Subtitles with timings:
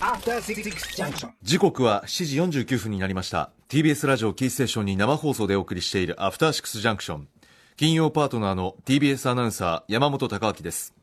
[0.00, 0.62] After Six
[0.96, 1.30] Junction.
[1.42, 3.50] 時刻は7時49分になりました。
[3.68, 7.28] TBS ラジオキーステーションに生放送でお送りしているアフターシックスジャンクション
[7.76, 10.94] 金曜パートナーの TBS アナウンサー山本貴明です。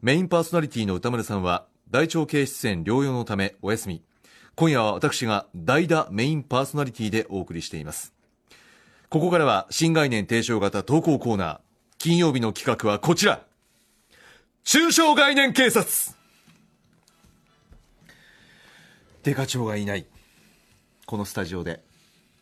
[0.00, 4.02] メインパーソナリティの歌丸さんは大腸系出演療養のためお休み。
[4.54, 8.14] 今夜は私が代打メインパーソナリティでお送りしています。
[9.10, 11.58] ここからは新概念提唱型投稿コーナー。
[11.98, 13.42] 金曜日の企画はこちら。
[14.64, 16.15] 中小概念警察。
[19.26, 20.06] デカ長がいない。
[21.04, 21.82] このスタジオで。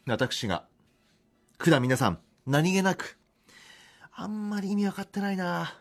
[0.07, 0.67] 私が。
[1.57, 2.19] 普段皆さん。
[2.47, 3.17] 何気なく。
[4.13, 5.79] あんまり意味分かってないな。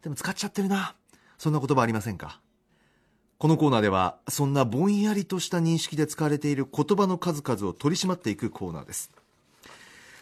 [0.00, 0.94] でも使っちゃってるな。
[1.38, 2.40] そんな言葉ありませんか？
[3.38, 9.10] このコーナーではそんなぼんやりとした認識で使われている言葉の数々を取り締まっていくコーナーです。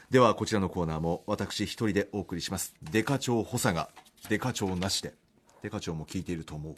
[0.08, 2.74] ではこちらのコーナーも私一人でお送りします。
[2.90, 3.90] デカ長補佐が
[4.30, 5.12] デカ長なしで
[5.60, 6.76] デカ長も聞いていると思う。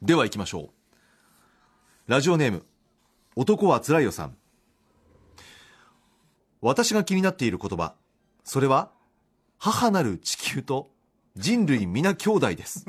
[0.00, 0.75] では行きましょう。
[2.06, 2.64] ラジオネーム
[3.34, 4.36] 男はつらいよさん。
[6.60, 7.94] 私が気になっている言葉
[8.44, 8.90] それは
[9.58, 10.90] 母なる地球と
[11.36, 12.86] 人類皆兄弟です。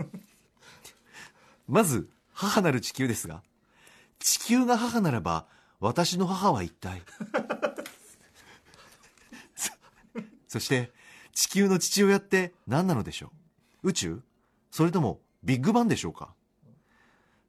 [1.67, 3.41] まず母なる地球ですが
[4.19, 5.47] 地球が母ならば
[5.79, 7.01] 私の母は一体。
[9.55, 9.71] そ
[10.47, 10.91] そして
[11.33, 13.31] 地球の父親って何なのでしょ
[13.81, 13.89] う？
[13.89, 14.21] 宇宙？
[14.69, 16.35] それともビッグバンでしょうか？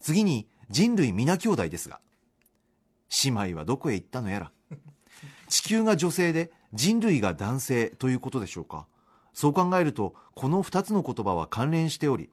[0.01, 2.01] 次に人類皆兄弟ですが
[3.25, 4.53] 姉妹はどこへ行ったのやら
[5.49, 8.87] 地球が女性で人類が男性ということでしょうか。
[9.33, 12.29] そう考えるとこの2つの言葉は関連しており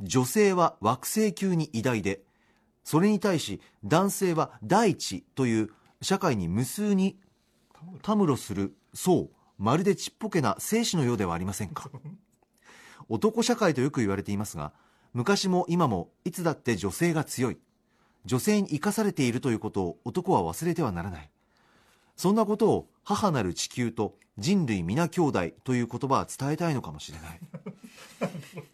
[0.00, 2.22] 女性は惑星級に偉大で
[2.82, 5.70] それに対し男性は大地という
[6.02, 7.18] 社会に無数に
[8.02, 11.90] たむろするそうまるでちっぽけな生死のようではありませんか。
[13.08, 14.72] 男社会とよく言われていますが
[15.14, 17.58] 昔も今もいつだって女性が強い。
[18.26, 21.30] 女性に生かされているということを男は忘れてはならない。
[22.16, 27.40] そんなことを母なる地球と人類皆兄弟という言葉は伝えたいのかもしれない。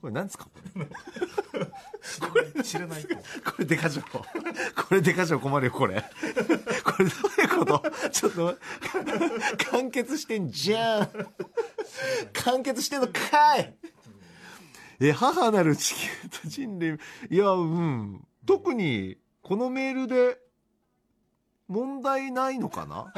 [0.00, 0.46] これ何ですか？
[0.46, 3.14] これ知らないと。
[3.16, 3.20] こ
[3.58, 4.24] れデカ長こ
[4.90, 6.02] れデカ長困るよこれ。
[6.02, 7.82] これどういうこと？
[8.10, 8.56] ちょっと
[9.70, 11.08] 完結してんじゃん。
[12.32, 13.74] 完結してんのかい
[15.00, 16.98] え母なる地球と人類
[17.30, 18.26] いやうん。
[18.46, 20.38] 特にこのメールで
[21.68, 23.12] 問題ないのかな？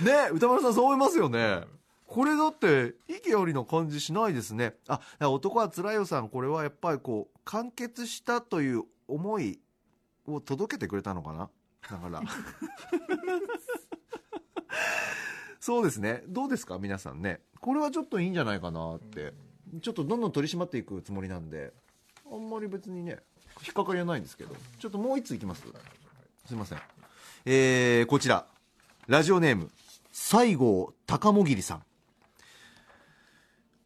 [0.00, 1.64] ね歌丸さんそう思いますよね。
[2.06, 4.74] これだって息ありな感じしないですね。
[4.86, 9.58] あ男はつらいよさんこれはやっぱりこう完結したという思い
[10.26, 11.48] を届けてくれたのかな？
[11.90, 12.20] だから。
[15.62, 16.24] そうですね。
[16.26, 16.76] どうですか？
[16.80, 17.38] 皆さんね。
[17.60, 19.32] これはちょっといいんじゃないかなって。
[19.80, 21.72] ちょっとどんどん取り締まっていくつもりなんで。
[22.28, 23.18] あんまり別にね
[23.64, 24.56] 引っかかりはないんですけど。
[24.80, 25.62] ちょっともう一ついきます？
[26.48, 26.78] すいません。
[27.44, 28.44] えー、こちら。
[29.06, 29.70] ラジオネーム。
[30.10, 31.82] 西郷隆もぎりさん。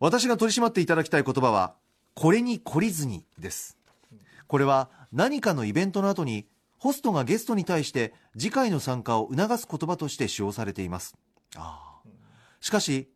[0.00, 1.75] 私が取り締まっていただきたい言葉は
[2.14, 3.76] これに懲りずにです。
[4.47, 6.47] これは何かのイベントの後に
[6.78, 11.14] ホストがゲストに対して次回の参加を促す言葉として使用されています。
[11.56, 12.09] ああ
[12.61, 13.11] しかし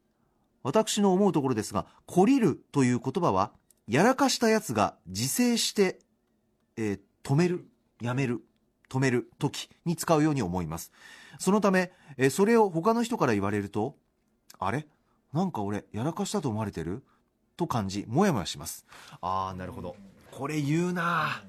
[0.62, 3.52] 私の思うところですが懲りるという言葉は
[3.88, 5.98] やらかしたやつが自制して、
[6.76, 7.68] えー止める
[8.00, 8.40] やめる
[8.88, 10.90] 止める時に使うように思います。
[11.38, 13.96] そのため、えーそれを他の人から言われると
[14.58, 14.86] あれ？
[15.32, 17.02] なんか俺やらかしたと思われてる？
[17.56, 18.86] と感じもやもやします。
[19.20, 19.96] ああなるほど。
[20.30, 21.42] これ言うな。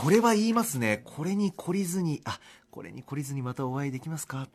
[0.00, 1.02] これは言いますね。
[1.04, 2.38] これに懲りずにあ
[2.70, 4.46] これに懲りずにまたお会いできますか？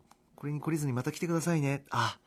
[0.43, 2.17] これに懲りずにまた来てくださいねあ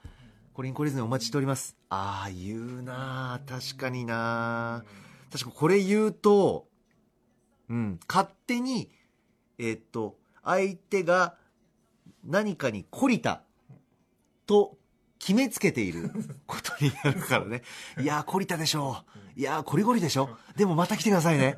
[0.55, 4.85] これに懲りずにお待ちしておりますああ言うな確かにな
[5.31, 6.67] 確かこれ言うと
[7.69, 8.89] うん勝手に
[9.59, 11.35] えっと相手が
[12.25, 13.43] 何かに懲りた
[14.47, 14.79] と
[15.19, 16.11] 決めつけている
[16.49, 17.63] ことになるからね。
[18.01, 19.05] いやー、懲りたでしょ
[19.37, 19.41] う。
[19.41, 20.31] いやー、こりごりでしょ。
[20.57, 21.57] でもまた来てくださいね。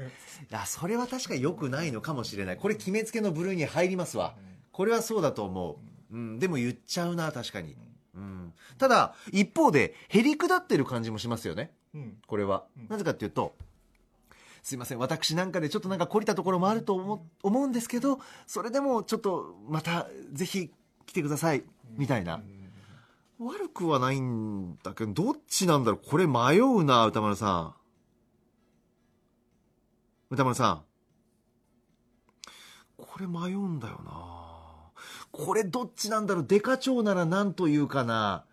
[0.50, 2.56] いや、それは確かに良くないのかもしれない。
[2.56, 4.36] これ決めつけの部類に入りますわ。
[4.72, 5.97] これはそうだと思う。
[6.10, 7.76] うん、でも言っちゃうな、確かに。
[8.14, 8.52] うん。
[8.78, 11.72] ただ、一方で、へりくだってる感じもしますよね。
[11.94, 12.66] うんこれは。
[12.88, 13.54] なぜかっていうと、
[14.62, 20.70] すいません、私なんかでちょっとなんか懲りたところもあると思思うんですけど、それでもちょっとまたぜひ
[21.06, 21.64] 来てください、
[21.96, 22.42] みたいな。
[23.38, 26.10] 悪くはないんだけど、どっちなんだろう？
[26.10, 27.74] これ迷うな、歌丸さん。
[30.30, 30.82] 歌丸さん。
[32.96, 34.47] これ迷うんだよな。
[35.30, 36.46] これどっちなんだろう？
[36.46, 38.44] デカ長なら何と言うかな？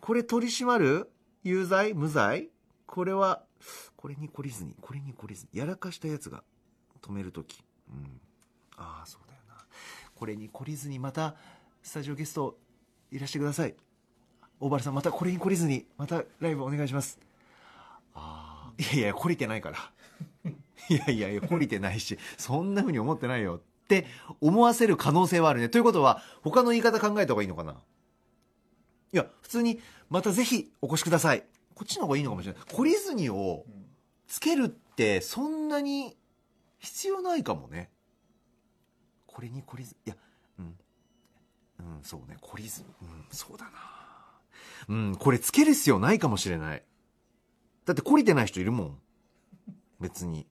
[0.00, 1.10] これ取り締まる？
[1.42, 1.94] 有罪？
[1.94, 2.50] 無罪？
[2.86, 3.42] これは
[3.96, 6.42] これに懲りずにこれに懲りずにやらかしたやつが
[7.02, 7.62] 止める時。
[7.88, 8.20] うん。
[8.76, 9.64] ああそうだよな。
[10.14, 11.34] これに懲りずにまた
[11.82, 12.58] スタジオゲスト
[13.10, 13.74] いらしてください。
[14.58, 17.18] 大原さんまたこれに懲りずにまたライブお願いします。
[18.14, 19.78] ああいやいや懲りてないから。
[20.88, 23.60] いやいやいや懲りてないしそんな風に思ってないよ。
[23.86, 24.04] って
[24.40, 25.68] 思わせる可能性はあるね。
[25.68, 27.76] ということは他の言い方考えた方がいいのかな？
[29.12, 29.80] いや普通に
[30.10, 31.44] またぜひお越しください。
[31.76, 32.62] こっちの方がいいのかもしれない。
[32.62, 33.64] 懲りずにを
[34.26, 36.16] つけるってそんなに
[36.80, 37.90] 必要ないかもね。
[39.26, 40.16] これに懲りずいや
[40.58, 40.64] うん。
[40.64, 40.74] うん
[42.02, 42.36] そうね。
[42.42, 43.70] 懲りずうんそうだな。
[44.88, 46.82] うんこれつける必要ないかもしれない。
[47.84, 48.98] だって懲りてない人いるもん。
[50.00, 50.48] 別に。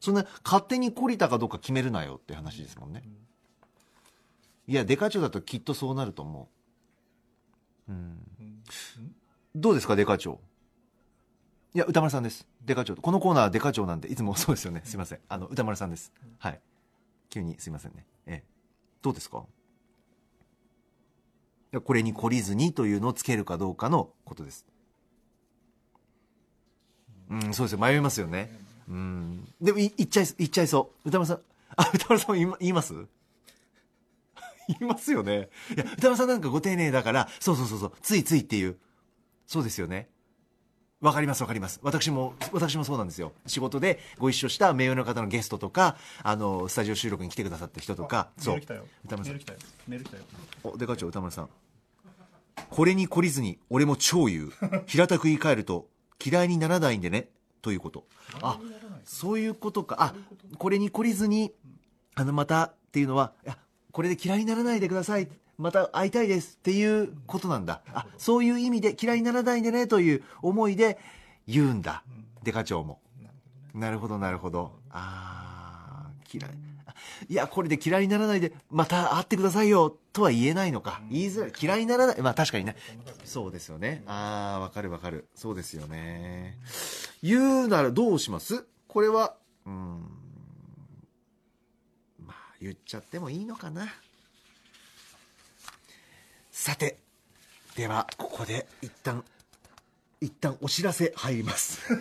[0.00, 3.02] そんな勝手に懲りたかどうか決めるなよって話ですもんね。
[4.66, 6.48] いやデカ長だときっとそうなると思
[7.88, 7.92] う。
[7.92, 8.18] うん。
[9.54, 10.38] どうですかデカ長
[11.74, 12.46] いや歌丸さんです。
[12.64, 14.82] デカ長このコーナーはデカ長なんでいつもそうですよね。
[14.84, 15.20] すいません。
[15.28, 16.12] あの歌丸さんです。
[16.38, 16.60] はい。
[17.30, 18.06] 急にすいませんね。
[18.26, 18.48] ええ。
[19.02, 19.44] どうですか？
[21.72, 24.66] いやこれに懲りずにというのをつけるかどうかのことです。
[27.30, 27.78] うんそうですよ。
[27.78, 28.50] 迷いますよね
[28.88, 29.48] うん。
[29.60, 31.08] でもい言っちゃい言っちゃいそう。
[31.08, 31.40] 歌丸さん。
[31.76, 32.94] あ歌丸さんも言います？
[34.68, 35.48] 言いますよね。
[35.74, 37.92] いや歌丸さんなんかご丁寧だからそうそうそうそう。
[38.02, 38.76] ついついっていう。
[39.46, 40.08] そうですよね。
[41.00, 41.78] わかりますわかります。
[41.82, 43.32] 私も私もそうなんですよ。
[43.46, 48.30] 仕事でご一緒した名誉の方のゲストとかあのスタジオ収録に来てくださった人とか。
[48.38, 48.54] そう。
[48.54, 48.86] メール来たよ。
[49.04, 49.34] 歌丸さん。
[49.34, 49.58] メール来たよ。
[49.86, 50.22] メール来たよ。
[50.64, 51.48] おデカ長歌丸さん。
[52.70, 54.52] これに懲りずに俺も超言う。
[54.86, 55.88] 平たく言い換えると
[56.22, 57.28] 嫌いにならないんでね
[57.62, 58.04] ということ。
[58.42, 58.58] あ
[59.04, 59.96] そういうことか。
[59.98, 60.14] あ
[60.58, 61.52] これに懲りずに
[62.14, 63.58] あのまたっていうのはいや
[63.92, 65.28] これで嫌いにならないでください。
[65.56, 67.82] また会いたいですっていうことなんだ。
[67.92, 70.98] あそういう意味で嫌いにならないでねという思いで
[71.46, 72.04] 言うんだ。
[72.44, 73.00] デカ長も。
[73.74, 76.50] なるほどなるほどあー嫌い。
[76.50, 76.77] あ
[77.28, 81.00] いやこれで嫌いにならないでまた会ってくださいよとは言えないのか。
[81.10, 81.52] 言いづらい。
[81.60, 82.22] 嫌いにならない。
[82.22, 82.76] まあ確かにね。
[83.24, 84.02] そうですよね。
[84.06, 85.26] ああわかるわかる。
[85.34, 86.56] そうですよね。
[87.22, 88.64] 言うならどうします？
[88.86, 89.34] これは
[89.66, 90.00] うん。
[92.26, 93.86] まあ言っちゃってもいいのかな。
[96.50, 96.98] さて
[97.76, 99.24] ではここで一旦
[100.20, 101.80] 一旦お知らせ入ります。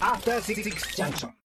[0.00, 0.62] After Six
[0.94, 1.30] Junction.